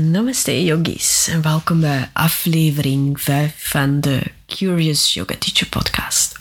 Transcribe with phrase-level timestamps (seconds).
[0.00, 6.38] Namaste yogis en welkom bij aflevering 5 van de Curious Yoga Teacher podcast.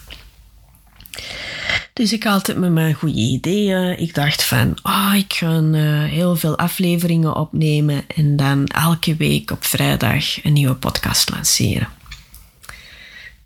[1.93, 3.99] Dus ik altijd met mijn goede ideeën.
[3.99, 9.51] Ik dacht van, oh, ik ga uh, heel veel afleveringen opnemen en dan elke week
[9.51, 11.87] op vrijdag een nieuwe podcast lanceren.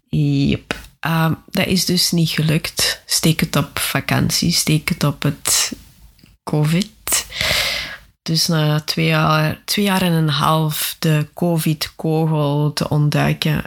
[0.10, 0.80] Yep.
[1.06, 3.02] Uh, dat is dus niet gelukt.
[3.06, 5.74] Steek het op vakantie, steek het op het
[6.44, 6.90] COVID.
[8.24, 13.64] Dus na twee jaar, twee jaar en een half de COVID-kogel te ontduiken,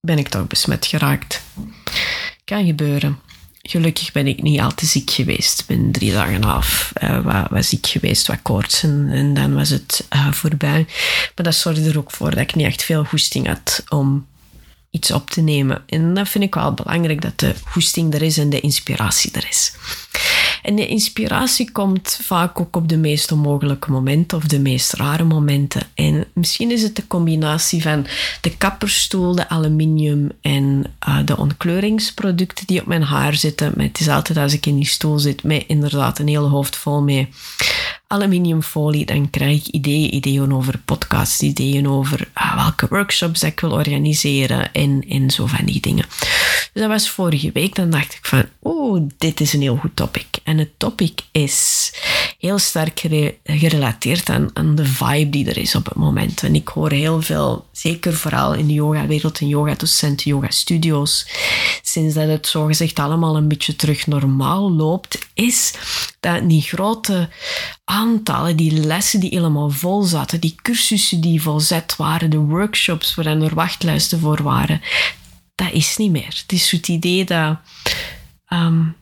[0.00, 1.42] ben ik toch besmet geraakt.
[2.44, 3.18] Kan gebeuren.
[3.62, 5.60] Gelukkig ben ik niet al te ziek geweest.
[5.60, 9.68] Ik ben drie dagen en half wat, wat ziek geweest, wat koorts en, dan was
[9.68, 10.86] het uh, voorbij.
[11.34, 14.26] Maar dat zorgde er ook voor dat ik niet echt veel goesting had om
[14.90, 15.82] iets op te nemen.
[15.86, 19.46] En dat vind ik wel belangrijk, dat de goesting er is en de inspiratie er
[19.48, 19.72] is.
[20.64, 25.24] En de inspiratie komt vaak ook op de meest onmogelijke momenten of de meest rare
[25.24, 25.82] momenten.
[25.94, 28.06] En misschien is het de combinatie van
[28.40, 33.72] de kapperstoel, de aluminium en uh, de ontkleuringsproducten die op mijn haar zitten.
[33.76, 36.76] Maar het is altijd als ik in die stoel zit met inderdaad een hele hoofd
[36.76, 37.28] vol mee
[38.06, 43.70] aluminiumfolie, dan krijg ik ideeën, ideeën over podcasts, ideeën over ah, welke workshops ik wil
[43.70, 46.04] organiseren en, en zo van die dingen.
[46.72, 49.96] Dus dat was vorige week, dan dacht ik van, oh, dit is een heel goed
[49.96, 50.26] topic.
[50.42, 51.92] En het topic is
[52.38, 53.02] heel sterk
[53.44, 56.42] gerelateerd aan, aan de vibe die er is op het moment.
[56.42, 61.26] En ik hoor heel veel, zeker vooral in de yoga-wereld en yoga-docenten, yoga-studio's,
[61.82, 65.74] sinds dat het zogezegd allemaal een beetje terug normaal loopt, is
[66.20, 67.28] dat die grote
[68.04, 73.26] aantallen, die lessen die helemaal vol zaten, die cursussen die volzet waren, de workshops waar
[73.26, 74.80] er wachtlijsten voor waren,
[75.54, 76.42] dat is niet meer.
[76.42, 77.58] Het is het idee dat
[78.48, 78.94] um,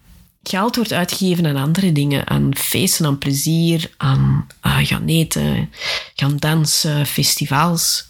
[0.43, 5.71] geld wordt uitgegeven aan andere dingen, aan feesten, aan plezier, aan uh, gaan eten,
[6.15, 8.07] gaan dansen, festivals.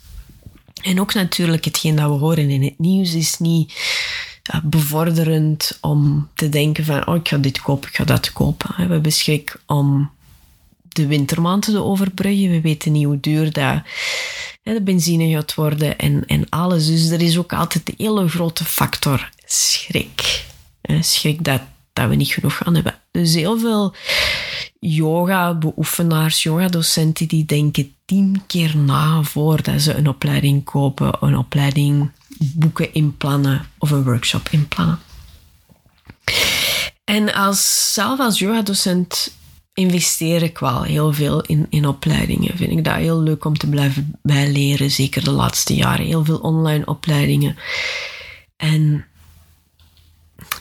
[0.82, 3.72] En ook natuurlijk hetgeen dat we horen in het nieuws is niet
[4.54, 8.74] uh, bevorderend om te denken van oh, ik ga dit kopen, ik ga dat kopen.
[8.76, 9.12] We hebben
[9.66, 10.10] om
[10.92, 12.50] de wintermaanden te overbruggen.
[12.50, 13.82] We weten niet hoe duur dat
[14.62, 16.86] de benzine gaat worden en, en alles.
[16.86, 20.44] Dus er is ook altijd de hele grote factor schrik.
[21.00, 21.60] Schrik dat,
[21.92, 22.94] dat we niet genoeg gaan hebben.
[23.10, 23.94] Dus heel veel
[24.80, 32.94] yoga-beoefenaars, yoga-docenten, die denken tien keer na voordat ze een opleiding kopen, een opleiding boeken
[32.94, 34.98] inplannen of een workshop inplannen.
[37.04, 39.34] En als, zelf als yoga-docent
[39.74, 42.56] investeer ik wel heel veel in, in opleidingen.
[42.56, 46.06] Vind ik dat heel leuk om te blijven bijleren, zeker de laatste jaren.
[46.06, 47.56] Heel veel online opleidingen.
[48.56, 49.04] En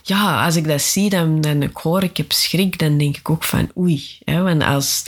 [0.04, 3.30] ja, als ik dat zie, dan, dan ik hoor ik heb schrik, dan denk ik
[3.30, 4.18] ook van oei.
[4.24, 5.04] Hè, want als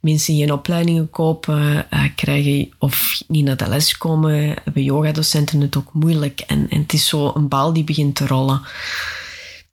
[0.00, 5.76] mensen geen opleidingen kopen, uh, krijgen of niet naar de les komen, hebben yogadocenten het
[5.76, 6.40] ook moeilijk.
[6.40, 8.60] En, en het is zo een bal die begint te rollen.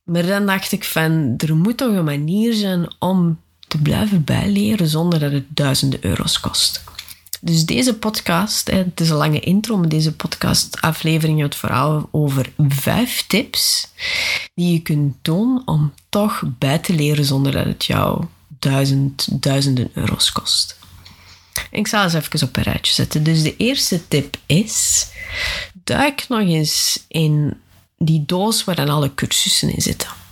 [0.03, 3.39] Maar dan dacht ik van, er moet toch een manier zijn om
[3.73, 6.84] te blijven bijleren zonder dat het duizenden euro's kost.
[7.41, 12.53] Dus deze podcast, het is een lange intro, maar deze podcast aflevering gaat vooral over
[12.67, 13.88] vijf tips
[14.53, 18.25] die je kunt doen om toch bij te leren zonder dat het jou
[18.59, 20.78] duizend, duizenden euro's kost.
[21.72, 23.23] Ik zal eens even op een rijtje zetten.
[23.23, 25.07] Dus de eerste tip is,
[25.83, 27.57] duik nog eens in
[27.97, 30.22] die doos waar dan alle cursussen in zitten.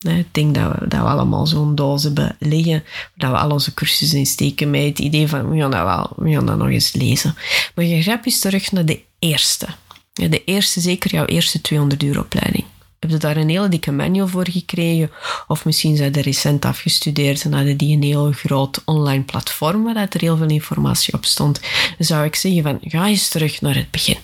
[0.00, 2.84] Ik denk dat we, dat we allemaal zo'n doos hebben liggen,
[3.14, 6.12] dat we al onze cursussen in steken met het idee van, we gaan dat wel,
[6.16, 7.34] we gaan dat nog eens lezen.
[7.74, 9.66] Maar je grijpt eens terug naar de eerste.
[10.12, 12.64] De eerste, zeker jouw eerste 200 uur opleiding.
[13.00, 15.10] Heb je daar een hele dikke manual voor gekregen?
[15.46, 19.96] Of misschien zijn er recent afgestudeerd en hadden die een heel groot online platform waar
[19.96, 21.60] er heel veel informatie op stond.
[21.96, 24.16] Dan zou ik zeggen van, ga eens terug naar het begin.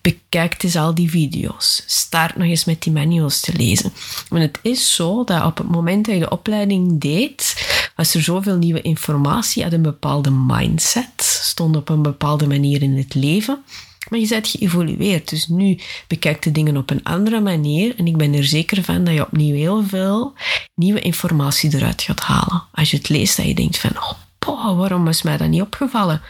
[0.00, 1.82] Bekijk eens al die video's.
[1.86, 3.92] Start nog eens met die manuals te lezen.
[4.28, 7.66] Want het is zo dat op het moment dat je de opleiding deed,
[7.96, 12.96] was er zoveel nieuwe informatie uit een bepaalde mindset, stond op een bepaalde manier in
[12.96, 13.62] het leven
[14.08, 15.28] maar je bent geëvolueerd.
[15.28, 17.96] Dus nu bekijk de dingen op een andere manier.
[17.96, 20.32] En ik ben er zeker van dat je opnieuw heel veel
[20.74, 22.62] nieuwe informatie eruit gaat halen.
[22.72, 24.12] Als je het leest, dat je denkt van, oh
[24.48, 26.22] oh, waarom is mij dat niet opgevallen?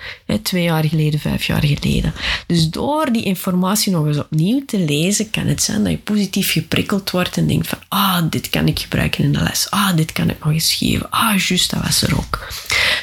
[0.42, 2.12] twee jaar geleden, vijf jaar geleden.
[2.46, 6.52] Dus door die informatie nog eens opnieuw te lezen, kan het zijn dat je positief
[6.52, 9.70] geprikkeld wordt en denkt van, ah, dit kan ik gebruiken in de les.
[9.70, 11.10] Ah, dit kan ik nog eens geven.
[11.10, 12.46] Ah, juist, dat was er ook.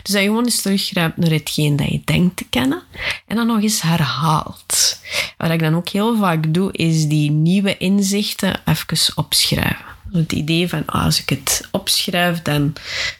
[0.03, 2.83] Dus dat je gewoon eens teruggrijpt naar hetgeen dat je denkt te kennen
[3.27, 4.99] en dan nog eens herhaalt.
[5.37, 9.94] Wat ik dan ook heel vaak doe, is die nieuwe inzichten even opschrijven.
[10.11, 12.73] Het idee van ah, als ik het opschrijf, dan,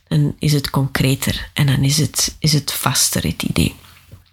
[0.07, 3.75] dan is het concreter en dan is het, is het vaster, het idee.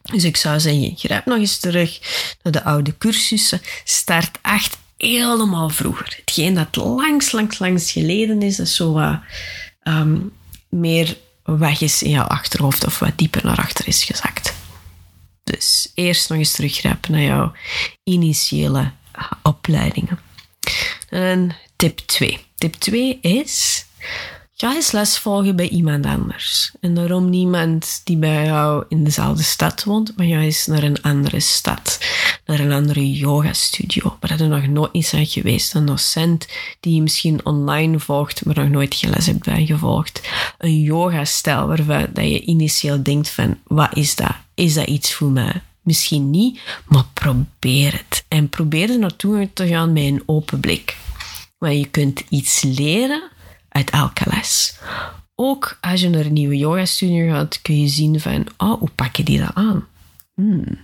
[0.03, 2.01] Dus ik zou zeggen, grijp nog eens terug
[2.43, 3.61] naar de oude cursussen.
[3.85, 6.17] Start echt helemaal vroeger.
[6.17, 9.21] Hetgeen dat langs, langs, langs geleden is, dat zo wat
[9.83, 10.33] um,
[10.69, 14.55] meer weg is in jouw achterhoofd of wat dieper naar achter is gezakt.
[15.45, 17.53] Dus eerst nog eens teruggrijpen naar jouw
[18.05, 18.91] initiële
[19.43, 20.19] opleidingen.
[21.09, 22.39] En tip 2.
[22.59, 23.87] Tip 2 is,
[24.55, 26.73] ga eens les volgen bij iemand anders.
[26.81, 31.03] En daarom niemand die bij jou in dezelfde stad woont, maar ga eens naar een
[31.03, 31.99] andere stad.
[32.47, 35.75] Naar een andere yoga-studio, waar je nog nooit eens zijn geweest.
[35.75, 36.49] Een docent
[36.81, 40.21] die je misschien online volgt, maar nog nooit geen les hebt bijgevolgd.
[40.59, 44.35] Een yoga-stijl waarvan dat je initieel denkt van, wat is dat?
[44.55, 45.63] Is dat iets voor mij?
[45.81, 48.25] Misschien niet, maar probeer het.
[48.29, 50.97] En probeer er naartoe te gaan met een open blik.
[51.63, 53.23] Want je kunt iets leren
[53.69, 54.79] uit elke les.
[55.35, 59.25] Ook als je naar een nieuwe yoga-studio gaat, kun je zien van, oh, hoe pakken
[59.25, 59.87] die dat aan?
[60.35, 60.79] Hmm,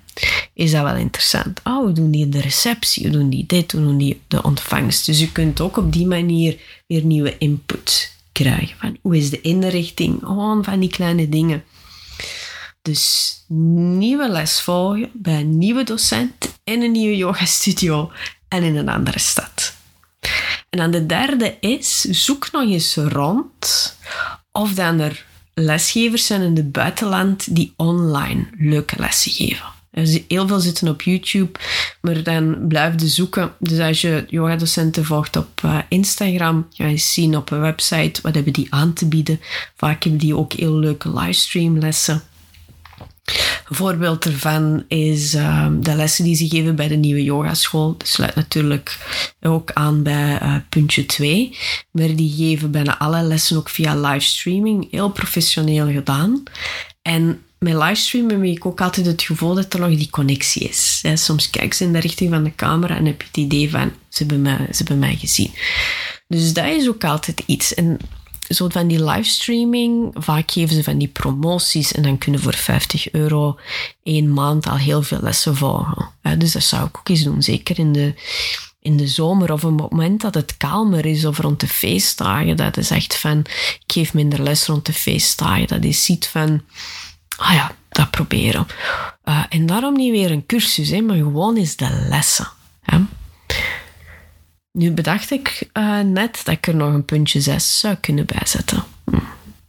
[0.54, 1.60] is dat wel interessant?
[1.64, 3.02] Oh, hoe doen die de receptie?
[3.02, 3.72] Hoe doen die dit?
[3.72, 5.06] Hoe doen die de ontvangst?
[5.06, 8.76] Dus je kunt ook op die manier weer nieuwe input krijgen.
[8.78, 10.24] Van, hoe is de inrichting?
[10.24, 11.64] Oh, van die kleine dingen.
[12.82, 13.34] Dus
[13.98, 18.10] nieuwe les volgen bij een nieuwe docent in een nieuwe yoga-studio
[18.48, 19.76] en in een andere stad.
[20.70, 23.96] En dan de derde is, zoek nog eens rond
[24.52, 25.24] of dan er
[25.54, 29.66] lesgevers zijn in het buitenland die online leuke lessen geven.
[30.28, 31.58] Heel veel zitten op YouTube,
[32.00, 33.52] maar dan blijf je zoeken.
[33.58, 38.34] Dus als je yoga-docenten volgt op uh, Instagram, ga je zien op een website wat
[38.34, 39.40] hebben die aan te bieden.
[39.76, 42.22] Vaak hebben die ook heel leuke livestreamlessen.
[43.70, 47.94] Voorbeeld ervan is ehm, de lessen die ze geven bij de nieuwe yogaschool.
[47.98, 48.98] Dat sluit natuurlijk
[49.40, 51.56] ook aan bij uh, puntje 2.
[51.90, 54.88] Maar die geven bijna alle lessen ook via livestreaming.
[54.90, 56.42] Heel professioneel gedaan.
[57.02, 61.02] En met livestreamen heb ik ook altijd het gevoel dat er nog die connectie is.
[61.14, 63.92] soms kijk ze in de richting van de camera en heb je het idee van,
[64.08, 65.50] ze hebben mij, ze hebben mij gezien.
[66.28, 67.74] Dus dat is ook altijd iets.
[67.74, 67.98] En
[68.48, 73.10] zo van die livestreaming, vaak geven ze van die promoties en dan kunnen voor 50
[73.10, 73.58] euro
[74.02, 76.10] één maand al heel veel lessen volgen.
[76.38, 78.14] dus dat zou ik ook eens doen, zeker in de,
[78.80, 82.56] in de zomer of op het moment dat het kalmer is of rond de feestdagen.
[82.56, 85.66] Dat is echt van, ik geef minder les rond de feestdagen.
[85.66, 86.62] Dat is ziet van,
[87.36, 88.66] ah ja, dat proberen.
[89.24, 92.48] Uh, en daarom niet weer een cursus, hè, maar gewoon eens de lessen.
[94.78, 98.84] Nu bedacht ik uh, net dat ik er nog een puntje 6 zou kunnen bijzetten.
[99.04, 99.16] Hm.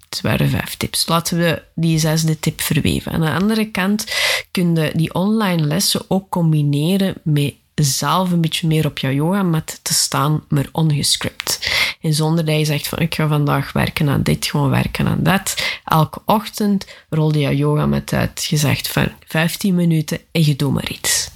[0.09, 1.07] Het waren vijf tips.
[1.07, 3.11] Laten we die zesde tip verweven.
[3.11, 4.05] Aan de andere kant
[4.51, 9.79] kun je die online lessen ook combineren met zelf een beetje meer op jouw yogamat
[9.81, 11.71] te staan, maar ongescript.
[12.01, 15.23] En zonder dat je zegt van ik ga vandaag werken aan dit, gewoon werken aan
[15.23, 15.79] dat.
[15.83, 18.45] Elke ochtend rolde je yogamat uit.
[18.49, 21.28] Je zegt van 15 minuten en je doet maar iets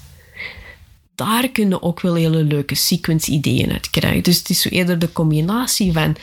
[1.16, 4.24] daar kunnen ook wel hele leuke sequence-ideeën uit krijgen.
[4.24, 6.16] Dus het is zo eerder de combinatie van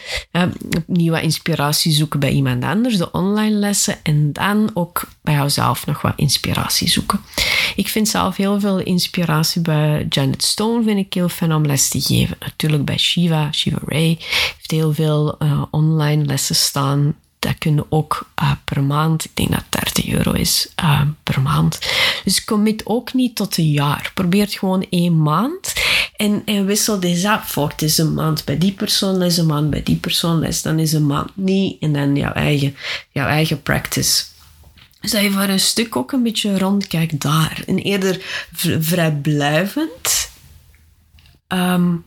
[0.87, 6.03] nieuwe inspiratie zoeken bij iemand anders, de online lessen, en dan ook bij jouzelf nog
[6.03, 7.21] wat inspiratie zoeken.
[7.77, 11.89] Ik vind zelf heel veel inspiratie bij Janet Stone, vind ik heel fijn om les
[11.89, 12.37] te geven.
[12.41, 14.19] Natuurlijk bij Shiva, Shiva Ray
[14.57, 19.25] heeft heel veel uh, online lessen staan dat kunnen ook uh, per maand.
[19.25, 21.79] Ik denk dat 30 euro is uh, per maand.
[22.25, 24.11] Dus commit ook niet tot een jaar.
[24.15, 25.73] Probeer het gewoon één maand.
[26.17, 27.83] En, en wissel deze af voort.
[27.83, 30.63] Is een maand bij die persoon les, een maand bij die persoon les.
[30.63, 31.83] Dan is een maand niet.
[31.83, 32.77] En dan jouw eigen,
[33.11, 34.25] jouw eigen practice.
[35.01, 37.63] Dus dat je voor een stuk ook een beetje rondkijkt daar.
[37.67, 38.25] En eerder
[38.81, 40.31] vrijblijvend.
[41.49, 42.05] Um,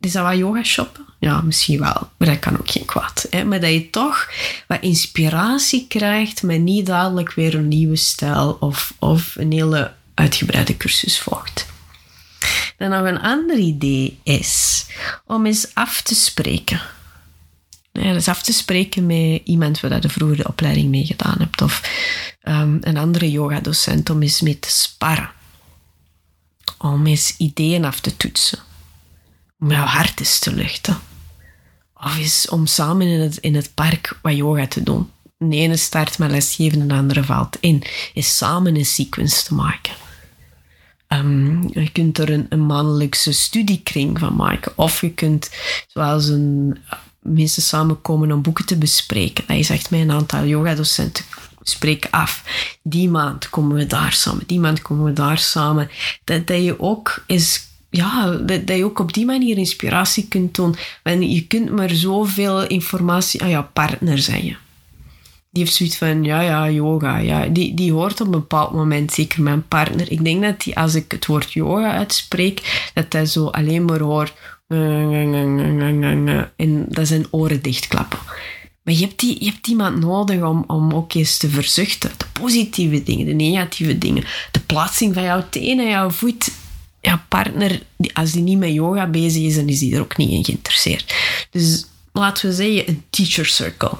[0.00, 1.04] is dat wat yoga shoppen?
[1.18, 2.10] Ja, misschien wel.
[2.16, 3.28] Maar dat kan ook geen kwaad.
[3.46, 4.30] Maar dat je toch
[4.68, 10.76] wat inspiratie krijgt, maar niet dadelijk weer een nieuwe stijl of, of een hele uitgebreide
[10.76, 11.66] cursus volgt.
[12.78, 14.86] Dan nog een ander idee is
[15.26, 16.80] om eens af te spreken.
[17.92, 21.62] Ja, dus af te spreken met iemand waar je vroeger de opleiding mee gedaan hebt.
[21.62, 21.82] Of
[22.42, 25.30] um, een andere yogadocent om eens mee te sparren.
[26.78, 28.58] Om eens ideeën af te toetsen
[29.70, 30.98] jouw hart eens te luchten.
[31.94, 35.10] Of eens om samen in het, in het park wat yoga te doen.
[35.38, 37.82] de ene start met lesgeven, de andere valt in.
[38.14, 39.92] Is samen een sequence te maken.
[41.08, 44.72] Um, je kunt er een, een maandelijkse studiekring van maken.
[44.74, 45.50] Of je kunt,
[45.86, 46.78] zoals een,
[47.18, 49.44] mensen samenkomen om boeken te bespreken.
[49.46, 51.24] Dat zegt, mijn aantal yogadocenten
[51.62, 52.44] spreek af.
[52.82, 54.42] Die maand komen we daar samen.
[54.46, 55.90] Die maand komen we daar samen.
[56.24, 60.54] Dat, dat je ook is ja, dat, dat, je ook op die manier inspiratie kunt
[60.54, 60.74] doen.
[61.02, 64.56] Want je kunt maar zoveel informatie aan jouw partner zeggen.
[65.50, 67.16] Die heeft zoiets van, ja, ja, yoga.
[67.16, 67.46] Ja.
[67.46, 70.10] Die, die hoort op een bepaald moment, zeker mijn partner.
[70.10, 74.00] Ik denk dat die, als ik het woord yoga uitspreek, dat hij zo alleen maar
[74.00, 74.32] hoort...
[76.56, 78.18] En dat zijn oren dichtklappen.
[78.82, 82.10] Maar je hebt, die, je hebt iemand nodig om, om ook eens te verzuchten.
[82.16, 84.24] De positieve dingen, de negatieve dingen.
[84.50, 86.50] De plaatsing van jouw tenen, jouw voet
[87.02, 87.82] ja, partner,
[88.12, 91.14] als die niet met yoga bezig is, dan is die er ook niet in geïnteresseerd.
[91.50, 93.92] Dus laten we zeggen een teacher circle.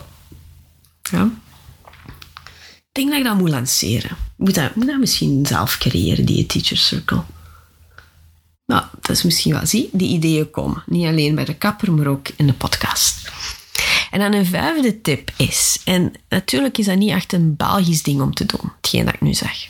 [1.11, 1.31] Ja.
[2.77, 4.17] Ik denk dat ik dat moet lanceren.
[4.37, 7.23] Moet dat, moet dat misschien zelf creëren, die teacher circle.
[8.67, 10.83] Nou, dat is misschien wel, zie, die ideeën komen.
[10.87, 13.31] Niet alleen bij de kapper, maar ook in de podcast.
[14.11, 18.21] En dan een vijfde tip is, en natuurlijk is dat niet echt een Belgisch ding
[18.21, 19.69] om te doen, hetgeen dat ik nu zeg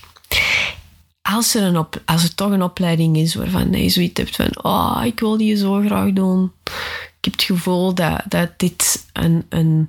[1.22, 4.64] als er, een op, als er toch een opleiding is waarvan je zoiets hebt van,
[4.64, 6.52] oh, ik wil die zo graag doen.
[6.64, 9.88] Ik heb het gevoel dat, dat dit een, een,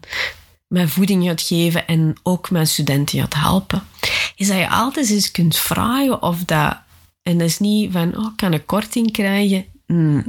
[0.67, 3.83] mijn voeding gaat geven en ook mijn studenten gaat helpen.
[4.35, 6.77] Is dat je altijd eens kunt vragen of dat,
[7.21, 9.65] en dat is niet van, oh, kan ik korting krijgen?
[9.85, 10.25] Hmm,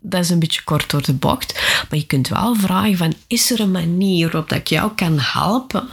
[0.00, 1.52] dat is een beetje kort door de bocht.
[1.90, 5.18] Maar je kunt wel vragen van, is er een manier waarop dat ik jou kan
[5.18, 5.88] helpen?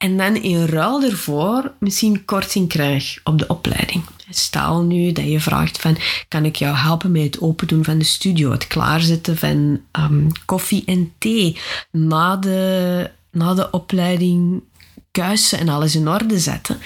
[0.00, 4.02] En dan in ruil ervoor misschien korting krijg op de opleiding.
[4.30, 5.96] Stel nu dat je vraagt van,
[6.28, 10.32] kan ik jou helpen met het open doen van de studio, het klaarzetten van um,
[10.44, 11.56] koffie en thee,
[11.90, 14.62] na de, na de opleiding
[15.10, 16.78] kuisen en alles in orde zetten.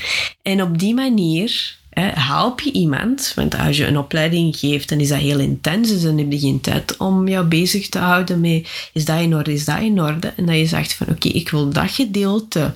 [0.43, 5.09] En op die manier help je iemand, want als je een opleiding geeft, dan is
[5.09, 8.91] dat heel intens, dus dan heb je geen tijd om jou bezig te houden met,
[8.93, 10.33] is dat in orde, is dat in orde?
[10.37, 12.75] En dat je zegt van, oké, ik wil dat gedeelte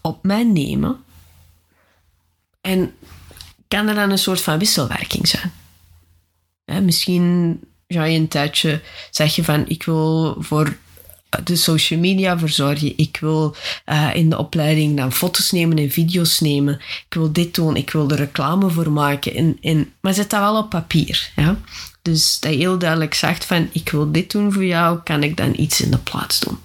[0.00, 1.04] op mij nemen.
[2.60, 2.94] En
[3.68, 5.52] kan er dan een soort van wisselwerking zijn?
[6.84, 8.80] misschien ga je een tijdje
[9.10, 10.76] zeggen van ik wil voor
[11.44, 12.92] de social media verzorgen.
[12.96, 13.54] Ik wil
[13.86, 16.74] uh, in de opleiding dan foto's nemen en video's nemen.
[17.08, 19.34] Ik wil dit doen, ik wil er reclame voor maken.
[19.34, 21.30] En, en, maar zet dat wel op papier.
[21.36, 21.60] Ja?
[22.02, 25.36] Dus dat je heel duidelijk zegt van, ik wil dit doen voor jou, kan ik
[25.36, 26.58] dan iets in de plaats doen.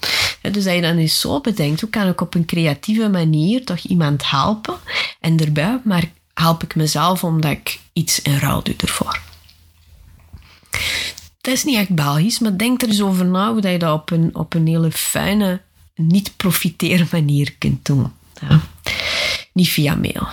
[0.51, 3.79] Dus dat je dan eens zo bedenkt, hoe kan ik op een creatieve manier toch
[3.79, 4.75] iemand helpen?
[5.19, 9.21] En daarbij maar help ik mezelf omdat ik iets in ruil doe ervoor.
[11.41, 14.11] Dat is niet echt Belgisch, maar denk er eens over na hoe je dat op
[14.11, 15.61] een, op een hele fijne,
[15.95, 18.11] niet profiteren manier kunt doen.
[18.49, 18.61] Ja.
[19.53, 20.27] Niet via mail.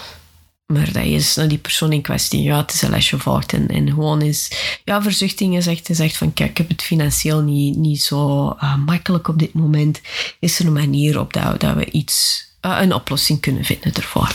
[0.73, 3.69] Maar dat is nou, die persoon in kwestie, ja, het is een lesje volgt en,
[3.69, 4.50] en gewoon is,
[4.85, 9.29] ja, verzuchtingen zegt, zegt van, kijk, ik heb het financieel niet, niet zo uh, makkelijk
[9.29, 10.00] op dit moment.
[10.38, 14.33] Is er een manier op dat, dat we iets, uh, een oplossing kunnen vinden ervoor?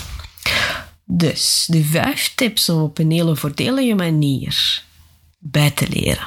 [1.04, 4.82] Dus, de vijf tips om op een hele voordelige manier
[5.38, 6.26] bij te leren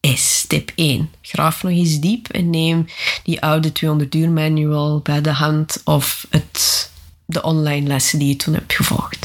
[0.00, 1.10] is tip 1.
[1.22, 2.86] Graaf nog eens diep en neem
[3.22, 6.90] die oude 200 uur manual bij de hand of het
[7.26, 9.23] de online lessen die je toen hebt gevolgd.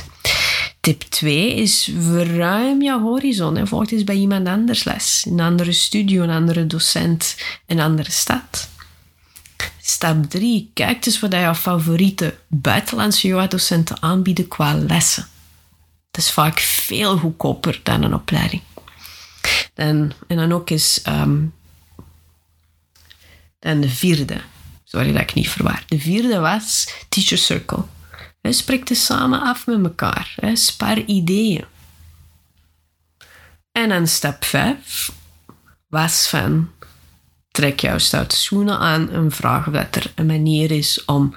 [0.90, 5.26] Tip 2 is verruim je horizon en volg eens bij iemand anders les.
[5.28, 8.70] Een andere studio, een andere docent, een andere stad.
[9.82, 10.72] Stap 3.
[10.74, 15.28] Kijk eens wat jouw favoriete buitenlandse yoga-docenten aanbieden qua lessen.
[16.12, 18.62] Dat is vaak veel goedkoper dan een opleiding.
[19.74, 21.54] En, en dan ook eens um,
[23.60, 24.42] dan de vierde.
[24.84, 25.84] Sorry dat ik niet verwaar.
[25.88, 27.84] De vierde was Teacher Circle.
[28.42, 30.34] He, spreek het samen af met elkaar.
[30.36, 31.66] He, spaar ideeën.
[33.72, 35.12] En dan stap 5
[35.88, 36.72] was van
[37.52, 41.36] trek jouw stoute schoenen aan en vraag of dat er een manier is om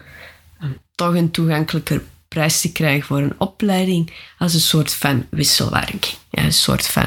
[0.63, 6.05] um, toch een toegankelijker prijs te krijgen voor een opleiding als een soort van wisselwerking.
[6.31, 7.07] Ja, een soort van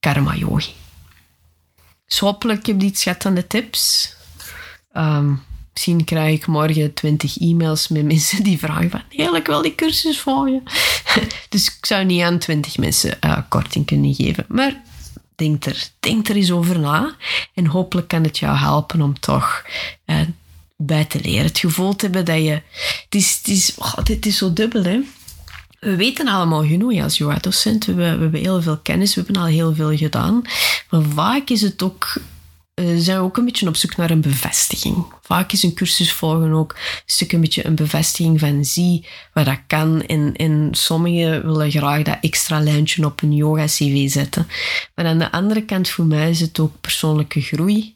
[0.00, 0.74] karma yogi.
[2.06, 4.14] Dus hopelijk heb je iets gehad aan de tips.
[4.92, 5.42] Um,
[5.76, 9.02] Misschien krijg ik morgen twintig e-mails met mensen die vragen van...
[9.08, 10.62] Heel, ik wil die cursus volgen.
[11.48, 14.44] dus ik zou niet aan twintig mensen uh, korting kunnen geven.
[14.48, 14.82] Maar
[15.34, 17.16] denk er, denk er eens over na.
[17.54, 19.64] En hopelijk kan het jou helpen om toch
[20.06, 20.20] uh,
[20.76, 21.46] bij te leren.
[21.46, 22.62] Het gevoel te hebben dat je...
[23.04, 25.00] Het is, het is, oh, dit is zo dubbel, hè.
[25.80, 27.84] We weten allemaal genoeg als yoga-docent.
[27.84, 30.42] We, we hebben heel veel kennis, we hebben al heel veel gedaan.
[30.90, 32.20] Maar vaak is het ook
[32.80, 35.04] uh, zijn we ook een beetje op zoek naar een bevestiging.
[35.22, 39.44] Vaak is een cursus volgen ook een stuk een beetje een bevestiging van zie wat
[39.44, 40.02] dat kan.
[40.02, 44.48] En, en sommigen willen graag dat extra lijntje op een yoga-cv zetten.
[44.94, 47.94] Maar aan de andere kant voor mij is het ook persoonlijke groei,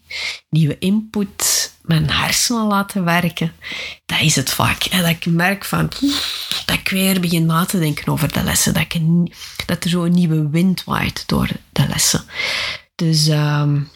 [0.50, 3.52] nieuwe input, mijn hersenen laten werken.
[4.06, 4.84] Dat is het vaak.
[4.84, 5.88] En dat ik merk van,
[6.66, 8.75] dat ik weer begin na te denken over de lessen.
[8.75, 9.00] Dat, ik,
[9.66, 12.25] dat er zo een nieuwe wind waait door de lessen.
[12.94, 13.28] Dus...
[13.28, 13.88] Um,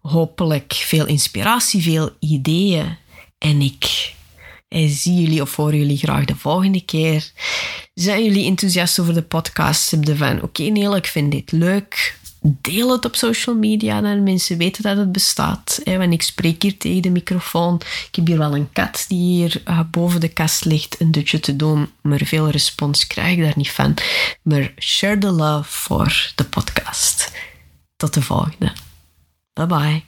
[0.00, 2.96] hopelijk veel inspiratie, veel ideeën.
[3.38, 4.14] En ik
[4.68, 7.32] zie jullie of hoor jullie graag de volgende keer.
[7.94, 9.90] Zijn jullie enthousiast over de podcast?
[9.90, 12.18] Heb van, oké okay, ik vind dit leuk.
[12.40, 15.80] Deel het op social media, dan mensen weten dat het bestaat.
[15.84, 17.80] Want ik spreek hier tegen de microfoon.
[18.08, 21.40] Ik heb hier wel een kat die hier uh, boven de kast ligt een dutje
[21.40, 23.94] te doen, maar veel respons krijg ik daar niet van.
[24.42, 27.32] Maar share the love voor de podcast.
[27.96, 28.72] Tot de volgende.
[29.56, 30.02] Bye bye.